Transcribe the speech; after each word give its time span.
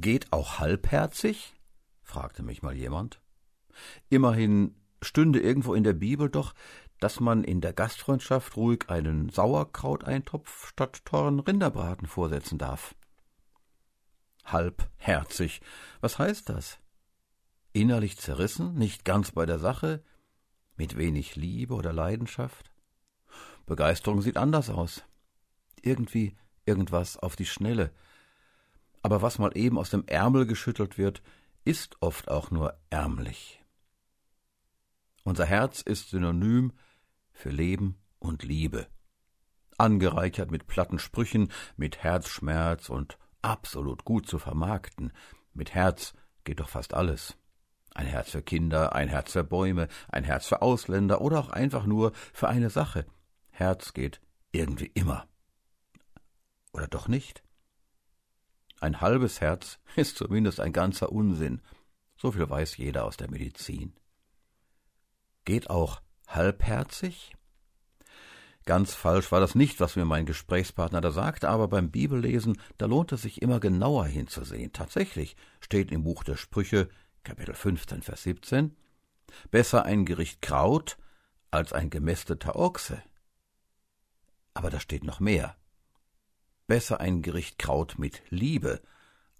Geht 0.00 0.32
auch 0.32 0.58
halbherzig? 0.60 1.52
fragte 2.02 2.42
mich 2.42 2.62
mal 2.62 2.74
jemand. 2.74 3.20
Immerhin 4.08 4.74
stünde 5.02 5.40
irgendwo 5.40 5.74
in 5.74 5.84
der 5.84 5.92
Bibel 5.92 6.30
doch, 6.30 6.54
dass 7.00 7.20
man 7.20 7.44
in 7.44 7.60
der 7.60 7.74
Gastfreundschaft 7.74 8.56
ruhig 8.56 8.88
einen 8.88 9.28
Sauerkrauteintopf 9.28 10.68
statt 10.68 11.04
teuren 11.04 11.38
Rinderbraten 11.38 12.06
vorsetzen 12.06 12.56
darf. 12.56 12.94
Halbherzig. 14.46 15.60
Was 16.00 16.18
heißt 16.18 16.48
das? 16.48 16.78
Innerlich 17.74 18.16
zerrissen, 18.16 18.74
nicht 18.76 19.04
ganz 19.04 19.32
bei 19.32 19.44
der 19.44 19.58
Sache, 19.58 20.02
mit 20.76 20.96
wenig 20.96 21.36
Liebe 21.36 21.74
oder 21.74 21.92
Leidenschaft? 21.92 22.72
Begeisterung 23.66 24.22
sieht 24.22 24.38
anders 24.38 24.70
aus. 24.70 25.04
Irgendwie 25.82 26.36
irgendwas 26.64 27.18
auf 27.18 27.36
die 27.36 27.44
Schnelle. 27.44 27.92
Aber 29.02 29.22
was 29.22 29.38
mal 29.38 29.56
eben 29.56 29.78
aus 29.78 29.90
dem 29.90 30.04
Ärmel 30.06 30.46
geschüttelt 30.46 30.98
wird, 30.98 31.22
ist 31.64 31.96
oft 32.00 32.30
auch 32.30 32.50
nur 32.50 32.78
ärmlich. 32.90 33.64
Unser 35.24 35.44
Herz 35.44 35.82
ist 35.82 36.10
synonym 36.10 36.72
für 37.32 37.50
Leben 37.50 37.98
und 38.18 38.42
Liebe, 38.42 38.86
angereichert 39.78 40.50
mit 40.50 40.66
platten 40.66 40.98
Sprüchen, 40.98 41.50
mit 41.76 42.02
Herzschmerz 42.02 42.88
und 42.88 43.18
absolut 43.42 44.04
gut 44.04 44.26
zu 44.26 44.38
vermarkten. 44.38 45.12
Mit 45.52 45.74
Herz 45.74 46.14
geht 46.44 46.60
doch 46.60 46.68
fast 46.68 46.94
alles. 46.94 47.36
Ein 47.94 48.06
Herz 48.06 48.30
für 48.30 48.42
Kinder, 48.42 48.94
ein 48.94 49.08
Herz 49.08 49.32
für 49.32 49.44
Bäume, 49.44 49.88
ein 50.08 50.24
Herz 50.24 50.46
für 50.46 50.62
Ausländer 50.62 51.20
oder 51.20 51.40
auch 51.40 51.50
einfach 51.50 51.86
nur 51.86 52.12
für 52.32 52.48
eine 52.48 52.70
Sache. 52.70 53.04
Herz 53.50 53.92
geht 53.92 54.20
irgendwie 54.52 54.90
immer. 54.94 55.26
Oder 56.72 56.86
doch 56.86 57.08
nicht? 57.08 57.42
Ein 58.80 59.00
halbes 59.00 59.40
Herz 59.40 59.78
ist 59.96 60.16
zumindest 60.16 60.58
ein 60.60 60.72
ganzer 60.72 61.12
Unsinn. 61.12 61.60
So 62.16 62.32
viel 62.32 62.48
weiß 62.48 62.76
jeder 62.78 63.04
aus 63.04 63.16
der 63.16 63.30
Medizin. 63.30 63.94
Geht 65.44 65.70
auch 65.70 66.00
halbherzig? 66.26 67.34
Ganz 68.66 68.94
falsch 68.94 69.32
war 69.32 69.40
das 69.40 69.54
nicht, 69.54 69.80
was 69.80 69.96
mir 69.96 70.04
mein 70.04 70.26
Gesprächspartner 70.26 71.00
da 71.00 71.10
sagte, 71.10 71.48
aber 71.48 71.66
beim 71.68 71.90
Bibellesen, 71.90 72.60
da 72.78 72.86
lohnt 72.86 73.10
es 73.12 73.22
sich 73.22 73.40
immer 73.40 73.58
genauer 73.58 74.06
hinzusehen. 74.06 74.72
Tatsächlich 74.72 75.34
steht 75.60 75.90
im 75.90 76.04
Buch 76.04 76.24
der 76.24 76.36
Sprüche, 76.36 76.88
Kapitel 77.24 77.54
15, 77.54 78.02
Vers 78.02 78.22
17, 78.22 78.76
besser 79.50 79.84
ein 79.84 80.04
Gericht 80.04 80.42
Kraut 80.42 80.98
als 81.50 81.72
ein 81.72 81.90
gemästeter 81.90 82.54
Ochse. 82.54 83.02
Aber 84.52 84.70
da 84.70 84.78
steht 84.78 85.04
noch 85.04 85.20
mehr. 85.20 85.56
Besser 86.70 87.00
ein 87.00 87.20
Gericht 87.22 87.58
Kraut 87.58 87.98
mit 87.98 88.22
Liebe 88.30 88.80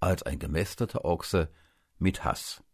als 0.00 0.24
ein 0.24 0.40
gemästeter 0.40 1.04
Ochse 1.04 1.48
mit 1.96 2.24
Hass. 2.24 2.64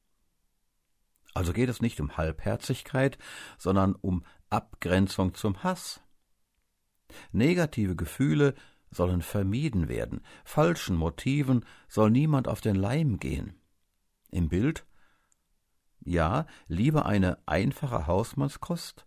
Also 1.34 1.52
geht 1.52 1.68
es 1.68 1.82
nicht 1.82 2.00
um 2.00 2.16
Halbherzigkeit, 2.16 3.18
sondern 3.58 3.94
um 3.96 4.24
Abgrenzung 4.48 5.34
zum 5.34 5.62
Hass. 5.62 6.00
Negative 7.32 7.96
Gefühle 7.96 8.54
sollen 8.90 9.20
vermieden 9.20 9.88
werden, 9.88 10.22
falschen 10.42 10.96
Motiven 10.96 11.66
soll 11.86 12.10
niemand 12.10 12.48
auf 12.48 12.62
den 12.62 12.76
Leim 12.76 13.18
gehen. 13.18 13.60
Im 14.30 14.48
Bild 14.48 14.86
ja, 16.00 16.46
lieber 16.66 17.04
eine 17.04 17.46
einfache 17.46 18.06
Hausmannskost 18.06 19.04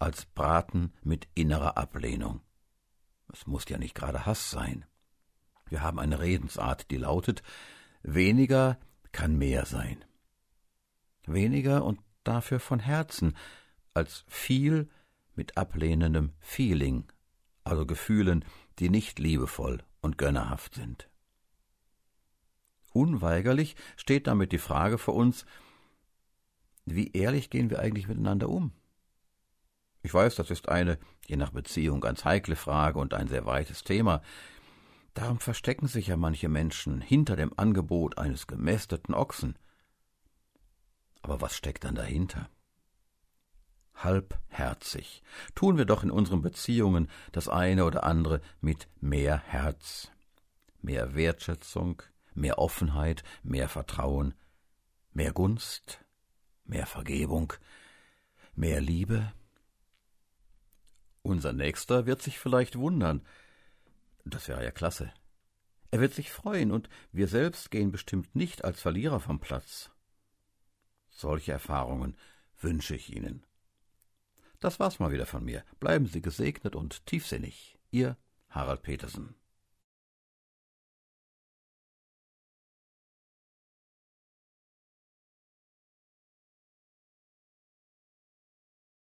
als 0.00 0.26
Braten 0.26 0.92
mit 1.04 1.28
innerer 1.36 1.78
Ablehnung. 1.78 2.40
Es 3.32 3.46
muss 3.46 3.64
ja 3.68 3.78
nicht 3.78 3.94
gerade 3.94 4.26
Hass 4.26 4.50
sein. 4.50 4.84
Wir 5.68 5.82
haben 5.82 5.98
eine 5.98 6.20
Redensart, 6.20 6.90
die 6.90 6.96
lautet 6.96 7.42
weniger 8.02 8.78
kann 9.12 9.36
mehr 9.36 9.66
sein. 9.66 10.04
Weniger 11.26 11.84
und 11.84 12.00
dafür 12.24 12.60
von 12.60 12.80
Herzen, 12.80 13.36
als 13.92 14.24
viel 14.28 14.88
mit 15.34 15.56
ablehnendem 15.56 16.32
Feeling 16.40 17.10
also 17.68 17.86
Gefühlen, 17.86 18.44
die 18.78 18.90
nicht 18.90 19.18
liebevoll 19.18 19.84
und 20.00 20.18
gönnerhaft 20.18 20.74
sind. 20.74 21.08
Unweigerlich 22.92 23.76
steht 23.96 24.26
damit 24.26 24.52
die 24.52 24.58
Frage 24.58 24.98
vor 24.98 25.14
uns, 25.14 25.44
wie 26.84 27.12
ehrlich 27.12 27.50
gehen 27.50 27.70
wir 27.70 27.80
eigentlich 27.80 28.08
miteinander 28.08 28.48
um? 28.48 28.72
Ich 30.08 30.14
weiß, 30.14 30.36
das 30.36 30.50
ist 30.50 30.70
eine, 30.70 30.98
je 31.26 31.36
nach 31.36 31.50
Beziehung, 31.50 32.00
ganz 32.00 32.24
heikle 32.24 32.56
Frage 32.56 32.98
und 32.98 33.12
ein 33.12 33.28
sehr 33.28 33.44
weites 33.44 33.84
Thema. 33.84 34.22
Darum 35.12 35.38
verstecken 35.38 35.86
sich 35.86 36.06
ja 36.06 36.16
manche 36.16 36.48
Menschen 36.48 37.02
hinter 37.02 37.36
dem 37.36 37.52
Angebot 37.58 38.16
eines 38.16 38.46
gemästeten 38.46 39.14
Ochsen. 39.14 39.58
Aber 41.20 41.42
was 41.42 41.54
steckt 41.54 41.84
dann 41.84 41.94
dahinter? 41.94 42.48
halbherzig. 43.96 45.22
Tun 45.54 45.76
wir 45.76 45.84
doch 45.84 46.02
in 46.02 46.10
unseren 46.10 46.40
Beziehungen 46.40 47.10
das 47.32 47.50
eine 47.50 47.84
oder 47.84 48.04
andere 48.04 48.40
mit 48.62 48.88
mehr 49.02 49.36
Herz, 49.36 50.10
mehr 50.80 51.16
Wertschätzung, 51.16 52.02
mehr 52.32 52.58
Offenheit, 52.58 53.24
mehr 53.42 53.68
Vertrauen, 53.68 54.32
mehr 55.12 55.32
Gunst, 55.32 56.02
mehr 56.64 56.86
Vergebung, 56.86 57.52
mehr 58.54 58.80
Liebe. 58.80 59.34
Unser 61.28 61.52
Nächster 61.52 62.06
wird 62.06 62.22
sich 62.22 62.38
vielleicht 62.38 62.78
wundern. 62.78 63.20
Das 64.24 64.48
wäre 64.48 64.64
ja 64.64 64.70
klasse. 64.70 65.12
Er 65.90 66.00
wird 66.00 66.14
sich 66.14 66.32
freuen, 66.32 66.72
und 66.72 66.88
wir 67.12 67.28
selbst 67.28 67.70
gehen 67.70 67.92
bestimmt 67.92 68.34
nicht 68.34 68.64
als 68.64 68.80
Verlierer 68.80 69.20
vom 69.20 69.38
Platz. 69.38 69.90
Solche 71.10 71.52
Erfahrungen 71.52 72.16
wünsche 72.62 72.94
ich 72.94 73.14
Ihnen. 73.14 73.44
Das 74.58 74.80
war's 74.80 75.00
mal 75.00 75.12
wieder 75.12 75.26
von 75.26 75.44
mir. 75.44 75.64
Bleiben 75.80 76.06
Sie 76.06 76.22
gesegnet 76.22 76.74
und 76.74 77.04
tiefsinnig. 77.04 77.78
Ihr 77.90 78.16
Harald 78.48 78.80
Petersen. 78.80 79.34